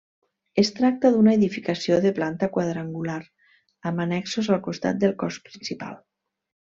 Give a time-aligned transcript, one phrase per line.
[0.61, 3.19] Es tracta d'una edificació de planta quadrangular
[3.91, 5.97] amb annexos al costat del cos principal.